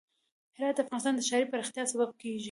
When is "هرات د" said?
0.57-0.79